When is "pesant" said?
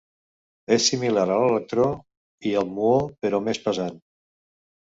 3.69-4.05